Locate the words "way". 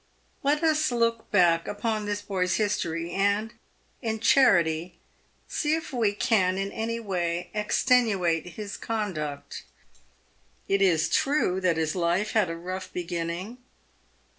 6.99-7.51